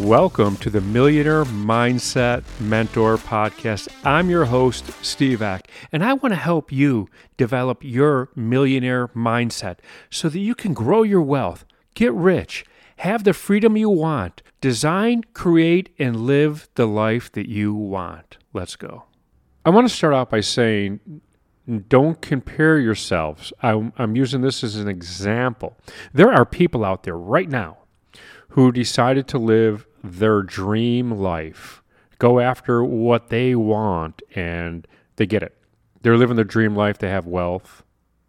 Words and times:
Welcome 0.00 0.56
to 0.58 0.70
the 0.70 0.80
Millionaire 0.80 1.42
Mindset 1.42 2.44
Mentor 2.60 3.16
Podcast. 3.16 3.88
I'm 4.04 4.30
your 4.30 4.44
host, 4.44 4.92
Steve 5.04 5.42
Ek, 5.42 5.68
and 5.90 6.04
I 6.04 6.12
want 6.12 6.30
to 6.30 6.38
help 6.38 6.70
you 6.70 7.08
develop 7.36 7.82
your 7.82 8.30
millionaire 8.36 9.08
mindset 9.08 9.78
so 10.08 10.28
that 10.28 10.38
you 10.38 10.54
can 10.54 10.72
grow 10.72 11.02
your 11.02 11.20
wealth, 11.20 11.64
get 11.94 12.12
rich, 12.12 12.64
have 12.98 13.24
the 13.24 13.32
freedom 13.32 13.76
you 13.76 13.90
want, 13.90 14.40
design, 14.60 15.24
create, 15.34 15.92
and 15.98 16.14
live 16.14 16.68
the 16.76 16.86
life 16.86 17.32
that 17.32 17.48
you 17.48 17.74
want. 17.74 18.38
Let's 18.52 18.76
go. 18.76 19.02
I 19.64 19.70
want 19.70 19.88
to 19.88 19.94
start 19.94 20.14
out 20.14 20.30
by 20.30 20.42
saying 20.42 21.00
don't 21.88 22.22
compare 22.22 22.78
yourselves. 22.78 23.52
I'm, 23.64 23.92
I'm 23.98 24.14
using 24.14 24.42
this 24.42 24.62
as 24.62 24.76
an 24.76 24.86
example. 24.86 25.76
There 26.12 26.32
are 26.32 26.46
people 26.46 26.84
out 26.84 27.02
there 27.02 27.18
right 27.18 27.48
now 27.48 27.78
who 28.50 28.72
decided 28.72 29.28
to 29.28 29.38
live 29.38 29.86
their 30.02 30.42
dream 30.42 31.10
life, 31.10 31.82
go 32.18 32.40
after 32.40 32.84
what 32.84 33.28
they 33.28 33.54
want, 33.54 34.22
and 34.34 34.86
they 35.16 35.26
get 35.26 35.42
it. 35.42 35.54
They're 36.02 36.16
living 36.16 36.36
their 36.36 36.44
dream 36.44 36.76
life. 36.76 36.98
They 36.98 37.10
have 37.10 37.26
wealth, 37.26 37.82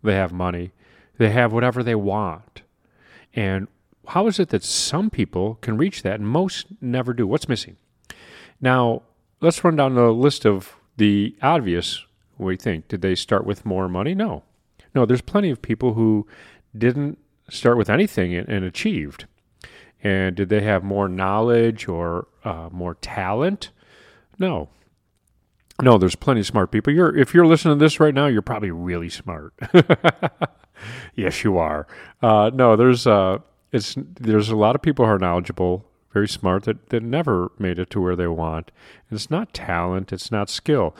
they 0.03 0.15
have 0.15 0.31
money, 0.31 0.71
they 1.17 1.29
have 1.29 1.53
whatever 1.53 1.83
they 1.83 1.95
want. 1.95 2.63
And 3.33 3.67
how 4.07 4.27
is 4.27 4.39
it 4.39 4.49
that 4.49 4.63
some 4.63 5.09
people 5.09 5.55
can 5.61 5.77
reach 5.77 6.01
that 6.01 6.19
and 6.19 6.27
most 6.27 6.67
never 6.81 7.13
do? 7.13 7.27
What's 7.27 7.47
missing? 7.47 7.77
Now, 8.59 9.03
let's 9.39 9.63
run 9.63 9.75
down 9.75 9.93
the 9.93 10.11
list 10.11 10.45
of 10.45 10.75
the 10.97 11.35
obvious. 11.41 12.03
We 12.37 12.57
think, 12.57 12.87
did 12.87 13.01
they 13.01 13.15
start 13.15 13.45
with 13.45 13.65
more 13.65 13.87
money? 13.87 14.15
No. 14.15 14.43
No, 14.95 15.05
there's 15.05 15.21
plenty 15.21 15.51
of 15.51 15.61
people 15.61 15.93
who 15.93 16.25
didn't 16.75 17.19
start 17.49 17.77
with 17.77 17.89
anything 17.89 18.33
and, 18.33 18.63
achieved. 18.63 19.25
And 20.01 20.35
did 20.35 20.49
they 20.49 20.61
have 20.61 20.83
more 20.83 21.09
knowledge 21.09 21.87
or 21.87 22.27
uh, 22.43 22.69
more 22.71 22.95
talent? 22.95 23.71
No. 24.37 24.69
No, 25.81 25.97
there's 25.97 26.15
plenty 26.15 26.41
of 26.41 26.45
smart 26.45 26.71
people. 26.71 26.93
You're 26.93 27.15
if 27.15 27.33
you're 27.33 27.45
listening 27.45 27.77
to 27.77 27.83
this 27.83 27.99
right 27.99 28.13
now, 28.13 28.27
you're 28.27 28.41
probably 28.41 28.71
really 28.71 29.09
smart. 29.09 29.53
yes, 31.15 31.43
you 31.43 31.57
are. 31.57 31.87
Uh, 32.21 32.51
no, 32.53 32.75
there's 32.75 33.07
uh, 33.07 33.39
it's 33.71 33.95
there's 33.97 34.49
a 34.49 34.55
lot 34.55 34.75
of 34.75 34.81
people 34.81 35.05
who 35.05 35.11
are 35.11 35.19
knowledgeable, 35.19 35.85
very 36.11 36.27
smart 36.27 36.63
that, 36.63 36.89
that 36.89 37.03
never 37.03 37.51
made 37.57 37.79
it 37.79 37.89
to 37.91 38.01
where 38.01 38.15
they 38.15 38.27
want. 38.27 38.71
And 39.09 39.17
it's 39.17 39.29
not 39.29 39.53
talent, 39.53 40.11
it's 40.11 40.31
not 40.31 40.49
skill. 40.49 40.95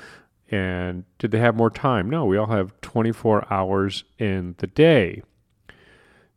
And 0.51 1.03
did 1.19 1.31
they 1.31 1.39
have 1.39 1.55
more 1.55 1.69
time? 1.69 2.09
No, 2.09 2.25
we 2.25 2.37
all 2.37 2.47
have 2.47 2.79
24 2.81 3.51
hours 3.53 4.03
in 4.17 4.55
the 4.57 4.67
day. 4.67 5.21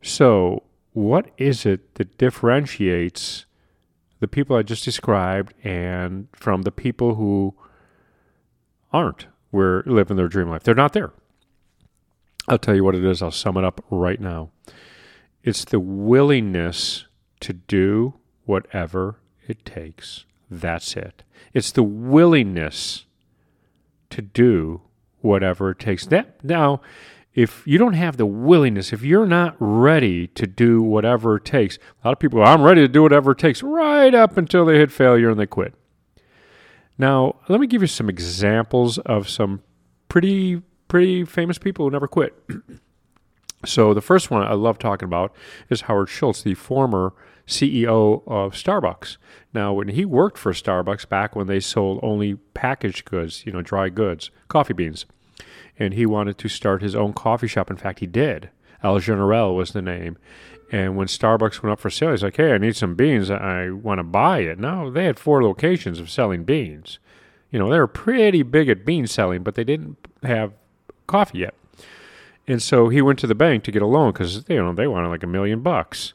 So 0.01 0.63
what 0.93 1.29
is 1.37 1.65
it 1.65 1.95
that 1.95 2.17
differentiates 2.17 3.45
the 4.19 4.27
people 4.27 4.55
I 4.55 4.61
just 4.63 4.85
described 4.85 5.53
and 5.63 6.27
from 6.33 6.61
the 6.61 6.71
people 6.71 7.15
who 7.15 7.55
aren't 8.91 9.27
where 9.51 9.83
living 9.85 10.17
their 10.17 10.27
dream 10.27 10.49
life? 10.49 10.63
They're 10.63 10.75
not 10.75 10.93
there. 10.93 11.11
I'll 12.47 12.57
tell 12.57 12.75
you 12.75 12.83
what 12.83 12.95
it 12.95 13.03
is. 13.03 13.21
I'll 13.21 13.31
sum 13.31 13.57
it 13.57 13.63
up 13.63 13.83
right 13.89 14.19
now. 14.19 14.51
It's 15.43 15.65
the 15.65 15.79
willingness 15.79 17.05
to 17.41 17.53
do 17.53 18.15
whatever 18.45 19.19
it 19.47 19.65
takes. 19.65 20.25
That's 20.49 20.95
it. 20.95 21.23
It's 21.53 21.71
the 21.71 21.83
willingness 21.83 23.05
to 24.09 24.21
do 24.21 24.81
whatever 25.21 25.71
it 25.71 25.79
takes. 25.79 26.05
That 26.05 26.43
now 26.43 26.81
if 27.35 27.65
you 27.65 27.77
don't 27.77 27.93
have 27.93 28.17
the 28.17 28.25
willingness, 28.25 28.93
if 28.93 29.01
you're 29.01 29.25
not 29.25 29.55
ready 29.59 30.27
to 30.27 30.45
do 30.45 30.81
whatever 30.81 31.37
it 31.37 31.45
takes, 31.45 31.77
a 31.77 32.07
lot 32.07 32.13
of 32.13 32.19
people, 32.19 32.43
I'm 32.43 32.61
ready 32.61 32.81
to 32.81 32.87
do 32.87 33.01
whatever 33.01 33.31
it 33.31 33.39
takes, 33.39 33.63
right 33.63 34.13
up 34.13 34.37
until 34.37 34.65
they 34.65 34.77
hit 34.77 34.91
failure 34.91 35.31
and 35.31 35.39
they 35.39 35.47
quit. 35.47 35.73
Now, 36.97 37.37
let 37.49 37.59
me 37.59 37.65
give 37.65 37.81
you 37.81 37.87
some 37.87 38.09
examples 38.09 38.99
of 38.99 39.27
some 39.27 39.63
pretty, 40.09 40.61
pretty 40.87 41.25
famous 41.25 41.57
people 41.57 41.85
who 41.85 41.91
never 41.91 42.07
quit. 42.07 42.35
so, 43.65 43.95
the 43.95 44.01
first 44.01 44.29
one 44.29 44.43
I 44.43 44.53
love 44.53 44.77
talking 44.77 45.07
about 45.07 45.33
is 45.69 45.81
Howard 45.81 46.09
Schultz, 46.09 46.43
the 46.43 46.53
former 46.53 47.13
CEO 47.47 48.21
of 48.27 48.53
Starbucks. 48.53 49.17
Now, 49.55 49.73
when 49.73 49.89
he 49.89 50.05
worked 50.05 50.37
for 50.37 50.53
Starbucks 50.53 51.09
back 51.09 51.35
when 51.35 51.47
they 51.47 51.59
sold 51.59 51.99
only 52.03 52.35
packaged 52.53 53.05
goods, 53.05 53.43
you 53.43 53.51
know, 53.51 53.63
dry 53.63 53.89
goods, 53.89 54.29
coffee 54.47 54.73
beans 54.73 55.07
and 55.79 55.93
he 55.93 56.05
wanted 56.05 56.37
to 56.37 56.47
start 56.47 56.81
his 56.81 56.95
own 56.95 57.13
coffee 57.13 57.47
shop. 57.47 57.69
In 57.69 57.77
fact, 57.77 57.99
he 57.99 58.07
did. 58.07 58.49
Il 58.83 58.99
Giornale 58.99 59.55
was 59.55 59.71
the 59.71 59.81
name. 59.81 60.17
And 60.71 60.95
when 60.95 61.07
Starbucks 61.07 61.61
went 61.61 61.71
up 61.71 61.79
for 61.79 61.89
sale, 61.89 62.11
he's 62.11 62.23
like, 62.23 62.37
hey, 62.37 62.53
I 62.53 62.57
need 62.57 62.75
some 62.75 62.95
beans. 62.95 63.29
I 63.29 63.69
want 63.69 63.99
to 63.99 64.03
buy 64.03 64.39
it. 64.39 64.59
Now, 64.59 64.89
they 64.89 65.05
had 65.05 65.19
four 65.19 65.43
locations 65.43 65.99
of 65.99 66.09
selling 66.09 66.43
beans. 66.43 66.99
You 67.51 67.59
know, 67.59 67.69
they 67.69 67.77
were 67.77 67.87
pretty 67.87 68.41
big 68.41 68.69
at 68.69 68.85
bean 68.85 69.05
selling, 69.05 69.43
but 69.43 69.55
they 69.55 69.63
didn't 69.63 69.97
have 70.23 70.53
coffee 71.05 71.39
yet. 71.39 71.53
And 72.47 72.61
so 72.61 72.89
he 72.89 73.01
went 73.01 73.19
to 73.19 73.27
the 73.27 73.35
bank 73.35 73.63
to 73.63 73.71
get 73.71 73.81
a 73.81 73.87
loan 73.87 74.11
because, 74.11 74.43
you 74.49 74.57
know, 74.57 74.73
they 74.73 74.87
wanted 74.87 75.09
like 75.09 75.23
a 75.23 75.27
million 75.27 75.61
bucks. 75.61 76.13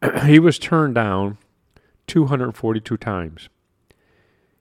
he 0.24 0.38
was 0.38 0.58
turned 0.58 0.94
down 0.94 1.38
242 2.06 2.96
times. 2.96 3.48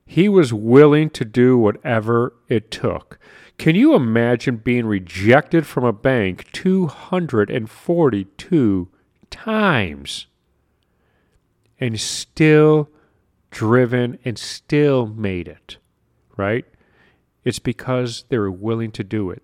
He 0.10 0.30
was 0.30 0.54
willing 0.54 1.10
to 1.12 1.26
do 1.26 1.58
whatever 1.58 2.34
it 2.48 2.72
took. 2.72 3.20
Can 3.58 3.76
you 3.76 3.94
imagine 3.94 4.56
being 4.58 4.86
rejected 4.86 5.68
from 5.68 5.84
a 5.84 5.92
bank 5.92 6.50
242 6.54 8.88
times 9.30 10.28
and 11.80 12.00
still 12.00 12.90
driven 13.52 14.18
and 14.24 14.40
still 14.40 15.08
made 15.08 15.50
it, 15.50 15.76
right? 16.38 16.66
It's 17.44 17.60
because 17.60 18.24
they 18.30 18.38
were 18.38 18.52
willing 18.52 18.92
to 18.92 19.04
do 19.04 19.30
it. 19.30 19.44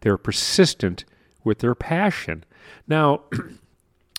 They 0.00 0.08
were 0.10 0.16
persistent 0.16 1.04
with 1.44 1.58
their 1.58 1.74
passion. 1.74 2.44
Now, 2.88 3.24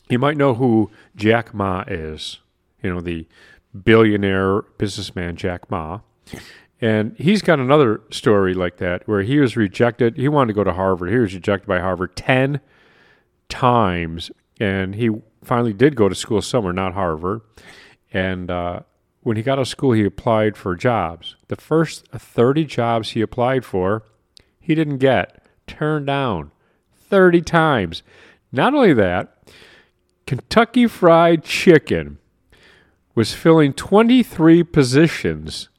you 0.09 0.19
might 0.19 0.37
know 0.37 0.53
who 0.53 0.91
Jack 1.15 1.51
Ma 1.53 1.83
is, 1.87 2.41
you 2.83 2.93
know, 2.93 3.01
the 3.01 3.27
billionaire 3.83 4.61
businessman 4.77 5.35
Jack 5.35 5.69
Ma. 5.69 5.99
And 6.79 7.15
he's 7.17 7.41
got 7.41 7.59
another 7.59 8.01
story 8.11 8.53
like 8.53 8.77
that 8.77 9.07
where 9.07 9.23
he 9.23 9.39
was 9.39 9.57
rejected. 9.57 10.17
He 10.17 10.27
wanted 10.27 10.47
to 10.47 10.53
go 10.53 10.63
to 10.63 10.73
Harvard. 10.73 11.11
He 11.11 11.17
was 11.17 11.33
rejected 11.33 11.67
by 11.67 11.79
Harvard 11.79 12.15
10 12.15 12.61
times. 13.49 14.29
And 14.59 14.95
he 14.95 15.09
finally 15.43 15.73
did 15.73 15.95
go 15.95 16.07
to 16.07 16.15
school 16.15 16.41
somewhere, 16.41 16.73
not 16.73 16.93
Harvard. 16.93 17.41
And 18.13 18.51
uh, 18.51 18.81
when 19.21 19.37
he 19.37 19.43
got 19.43 19.53
out 19.53 19.63
of 19.63 19.67
school, 19.67 19.93
he 19.93 20.05
applied 20.05 20.55
for 20.55 20.75
jobs. 20.75 21.35
The 21.47 21.55
first 21.55 22.07
30 22.07 22.65
jobs 22.65 23.11
he 23.11 23.21
applied 23.21 23.65
for, 23.65 24.03
he 24.59 24.75
didn't 24.75 24.97
get, 24.97 25.43
turned 25.65 26.07
down 26.07 26.51
30 27.09 27.41
times. 27.41 28.03
Not 28.51 28.73
only 28.73 28.93
that, 28.93 29.51
Kentucky 30.25 30.87
Fried 30.87 31.43
Chicken 31.43 32.19
was 33.17 33.33
filling 33.33 33.73
23 33.73 34.63
positions 34.63 35.69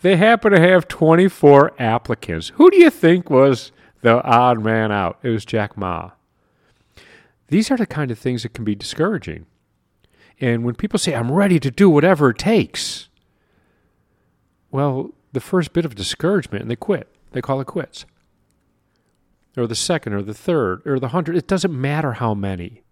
they 0.00 0.16
happen 0.16 0.52
to 0.52 0.60
have 0.60 0.86
24 0.86 1.72
applicants. 1.78 2.50
Who 2.54 2.70
do 2.70 2.76
you 2.76 2.90
think 2.90 3.30
was 3.30 3.72
the 4.02 4.22
odd 4.22 4.62
man 4.62 4.92
out? 4.92 5.18
It 5.22 5.30
was 5.30 5.44
Jack 5.44 5.76
Ma. 5.76 6.12
These 7.48 7.70
are 7.70 7.76
the 7.76 7.86
kind 7.86 8.10
of 8.10 8.18
things 8.18 8.42
that 8.42 8.54
can 8.54 8.64
be 8.64 8.74
discouraging. 8.74 9.46
And 10.40 10.64
when 10.64 10.76
people 10.76 10.98
say, 10.98 11.14
I'm 11.14 11.32
ready 11.32 11.58
to 11.58 11.70
do 11.70 11.90
whatever 11.90 12.30
it 12.30 12.38
takes, 12.38 13.08
well, 14.70 15.10
the 15.32 15.40
first 15.40 15.72
bit 15.72 15.84
of 15.84 15.94
discouragement, 15.94 16.62
and 16.62 16.70
they 16.70 16.76
quit. 16.76 17.08
They 17.32 17.40
call 17.40 17.60
it 17.60 17.66
quits. 17.66 18.04
Or 19.56 19.66
the 19.66 19.74
second, 19.74 20.12
or 20.12 20.22
the 20.22 20.34
third, 20.34 20.82
or 20.86 21.00
the 21.00 21.08
hundred. 21.08 21.36
It 21.36 21.48
doesn't 21.48 21.72
matter 21.72 22.14
how 22.14 22.34
many. 22.34 22.84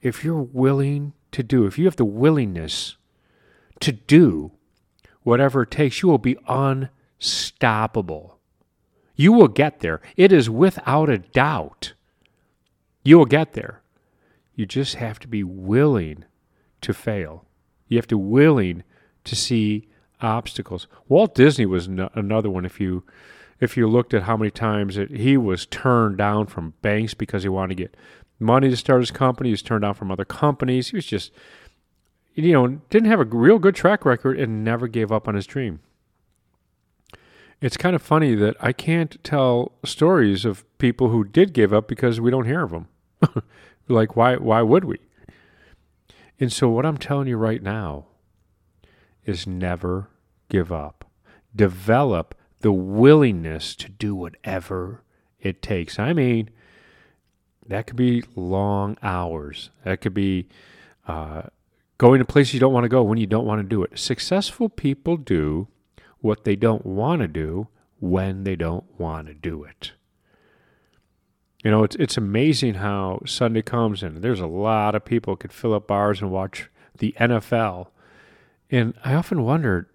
If 0.00 0.24
you're 0.24 0.40
willing 0.40 1.12
to 1.32 1.42
do, 1.42 1.66
if 1.66 1.78
you 1.78 1.84
have 1.84 1.96
the 1.96 2.04
willingness 2.04 2.96
to 3.80 3.92
do 3.92 4.52
whatever 5.22 5.62
it 5.62 5.70
takes, 5.70 6.02
you 6.02 6.08
will 6.08 6.18
be 6.18 6.36
unstoppable. 6.48 8.38
You 9.16 9.32
will 9.32 9.48
get 9.48 9.80
there. 9.80 10.00
It 10.16 10.32
is 10.32 10.48
without 10.48 11.08
a 11.08 11.18
doubt. 11.18 11.94
You 13.02 13.18
will 13.18 13.26
get 13.26 13.54
there. 13.54 13.82
You 14.54 14.66
just 14.66 14.96
have 14.96 15.18
to 15.20 15.28
be 15.28 15.42
willing 15.42 16.24
to 16.82 16.92
fail. 16.92 17.44
You 17.88 17.98
have 17.98 18.06
to 18.08 18.18
willing 18.18 18.82
to 19.24 19.36
see 19.36 19.88
obstacles. 20.20 20.86
Walt 21.08 21.34
Disney 21.34 21.66
was 21.66 21.86
another 21.86 22.50
one. 22.50 22.64
If 22.64 22.80
you 22.80 23.04
if 23.58 23.76
you 23.76 23.88
looked 23.88 24.12
at 24.12 24.24
how 24.24 24.36
many 24.36 24.50
times 24.50 24.98
it, 24.98 25.10
he 25.10 25.36
was 25.36 25.66
turned 25.66 26.18
down 26.18 26.46
from 26.46 26.74
banks 26.82 27.14
because 27.14 27.42
he 27.42 27.48
wanted 27.48 27.76
to 27.76 27.82
get 27.82 27.96
money 28.38 28.68
to 28.68 28.76
start 28.76 29.00
his 29.00 29.10
company, 29.10 29.48
he 29.48 29.54
was 29.54 29.62
turned 29.62 29.82
down 29.82 29.94
from 29.94 30.10
other 30.10 30.24
companies. 30.24 30.90
He 30.90 30.96
was 30.96 31.06
just 31.06 31.32
you 32.36 32.52
know, 32.52 32.66
didn't 32.90 33.08
have 33.08 33.20
a 33.20 33.24
real 33.24 33.58
good 33.58 33.74
track 33.74 34.04
record 34.04 34.38
and 34.38 34.62
never 34.62 34.86
gave 34.86 35.10
up 35.10 35.26
on 35.26 35.34
his 35.34 35.46
dream. 35.46 35.80
It's 37.60 37.78
kind 37.78 37.96
of 37.96 38.02
funny 38.02 38.34
that 38.34 38.56
I 38.60 38.72
can't 38.72 39.22
tell 39.24 39.72
stories 39.84 40.44
of 40.44 40.64
people 40.76 41.08
who 41.08 41.24
did 41.24 41.54
give 41.54 41.72
up 41.72 41.88
because 41.88 42.20
we 42.20 42.30
don't 42.30 42.44
hear 42.44 42.62
of 42.62 42.70
them. 42.70 42.88
like 43.88 44.14
why 44.14 44.36
why 44.36 44.60
would 44.60 44.84
we? 44.84 44.98
And 46.38 46.52
so 46.52 46.68
what 46.68 46.84
I'm 46.84 46.98
telling 46.98 47.28
you 47.28 47.38
right 47.38 47.62
now 47.62 48.04
is 49.24 49.46
never 49.46 50.10
give 50.50 50.70
up. 50.70 51.06
Develop 51.54 52.34
the 52.60 52.72
willingness 52.72 53.74
to 53.76 53.88
do 53.88 54.14
whatever 54.14 55.02
it 55.40 55.62
takes. 55.62 55.98
I 55.98 56.12
mean, 56.12 56.50
that 57.66 57.86
could 57.86 57.96
be 57.96 58.22
long 58.34 58.98
hours. 59.02 59.70
That 59.84 60.02
could 60.02 60.12
be 60.12 60.48
uh, 61.08 61.44
going 61.98 62.18
to 62.18 62.24
places 62.24 62.54
you 62.54 62.60
don't 62.60 62.72
want 62.72 62.84
to 62.84 62.88
go 62.88 63.02
when 63.02 63.18
you 63.18 63.26
don't 63.26 63.46
want 63.46 63.60
to 63.60 63.68
do 63.68 63.82
it. 63.82 63.98
Successful 63.98 64.68
people 64.68 65.16
do 65.16 65.68
what 66.20 66.44
they 66.44 66.56
don't 66.56 66.84
want 66.84 67.22
to 67.22 67.28
do 67.28 67.68
when 68.00 68.44
they 68.44 68.56
don't 68.56 68.84
want 68.98 69.28
to 69.28 69.34
do 69.34 69.64
it. 69.64 69.92
You 71.64 71.70
know, 71.70 71.82
it's 71.82 71.96
it's 71.96 72.16
amazing 72.16 72.74
how 72.74 73.22
Sunday 73.26 73.62
comes 73.62 74.02
and 74.02 74.22
there's 74.22 74.40
a 74.40 74.46
lot 74.46 74.94
of 74.94 75.04
people 75.04 75.36
could 75.36 75.52
fill 75.52 75.74
up 75.74 75.88
bars 75.88 76.20
and 76.20 76.30
watch 76.30 76.68
the 76.98 77.14
NFL. 77.18 77.88
And 78.70 78.94
I 79.04 79.14
often 79.14 79.42
wonder, 79.42 79.90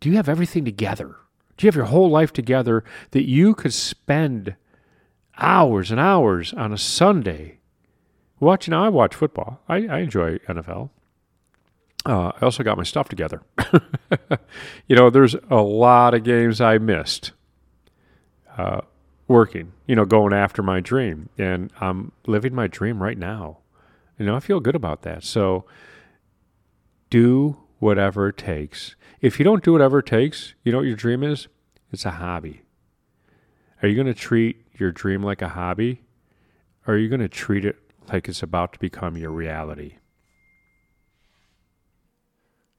do 0.00 0.08
you 0.08 0.16
have 0.16 0.28
everything 0.28 0.64
together? 0.64 1.16
Do 1.56 1.66
you 1.66 1.68
have 1.68 1.76
your 1.76 1.86
whole 1.86 2.08
life 2.08 2.32
together 2.32 2.84
that 3.10 3.28
you 3.28 3.54
could 3.54 3.74
spend 3.74 4.54
hours 5.36 5.90
and 5.90 6.00
hours 6.00 6.52
on 6.52 6.72
a 6.72 6.78
Sunday 6.78 7.58
watching? 8.40 8.74
I 8.74 8.88
watch 8.88 9.14
football. 9.14 9.60
I, 9.68 9.86
I 9.86 9.98
enjoy 9.98 10.38
NFL. 10.38 10.90
Uh, 12.06 12.32
I 12.40 12.44
also 12.44 12.62
got 12.62 12.76
my 12.76 12.84
stuff 12.84 13.08
together. 13.08 13.42
you 14.88 14.96
know, 14.96 15.10
there's 15.10 15.34
a 15.50 15.56
lot 15.56 16.14
of 16.14 16.24
games 16.24 16.60
I 16.60 16.78
missed 16.78 17.32
uh, 18.56 18.80
working, 19.26 19.72
you 19.86 19.94
know, 19.94 20.04
going 20.04 20.32
after 20.32 20.62
my 20.62 20.80
dream. 20.80 21.28
And 21.36 21.72
I'm 21.80 22.12
living 22.26 22.54
my 22.54 22.66
dream 22.66 23.02
right 23.02 23.18
now. 23.18 23.58
You 24.18 24.26
know, 24.26 24.34
I 24.34 24.40
feel 24.40 24.60
good 24.60 24.74
about 24.74 25.02
that. 25.02 25.22
So 25.22 25.64
do 27.10 27.58
whatever 27.78 28.28
it 28.28 28.36
takes. 28.36 28.96
If 29.20 29.38
you 29.38 29.44
don't 29.44 29.62
do 29.62 29.72
whatever 29.72 30.00
it 30.00 30.06
takes, 30.06 30.54
you 30.64 30.72
know 30.72 30.78
what 30.78 30.86
your 30.86 30.96
dream 30.96 31.22
is? 31.22 31.48
It's 31.92 32.04
a 32.04 32.12
hobby. 32.12 32.62
Are 33.82 33.88
you 33.88 33.94
going 33.94 34.06
to 34.06 34.14
treat 34.14 34.64
your 34.74 34.92
dream 34.92 35.22
like 35.22 35.42
a 35.42 35.48
hobby? 35.48 36.02
Or 36.86 36.94
are 36.94 36.98
you 36.98 37.08
going 37.08 37.20
to 37.20 37.28
treat 37.28 37.64
it 37.64 37.76
like 38.12 38.28
it's 38.28 38.42
about 38.42 38.72
to 38.72 38.78
become 38.78 39.16
your 39.16 39.30
reality? 39.30 39.96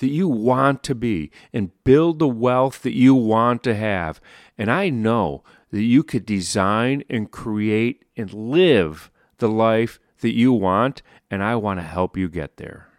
that 0.00 0.08
you 0.08 0.28
want 0.28 0.82
to 0.82 0.94
be 0.94 1.30
and 1.52 1.70
build 1.84 2.18
the 2.18 2.28
wealth 2.28 2.82
that 2.82 2.96
you 2.96 3.14
want 3.14 3.62
to 3.62 3.74
have. 3.74 4.20
And 4.58 4.70
I 4.70 4.90
know 4.90 5.42
that 5.70 5.82
you 5.82 6.02
could 6.02 6.26
design 6.26 7.04
and 7.08 7.30
create 7.30 8.04
and 8.16 8.32
live 8.34 9.10
the 9.38 9.48
life 9.48 9.98
that 10.20 10.34
you 10.34 10.52
want, 10.52 11.00
and 11.30 11.42
I 11.42 11.56
want 11.56 11.80
to 11.80 11.84
help 11.84 12.16
you 12.16 12.28
get 12.28 12.56
there. 12.56 12.89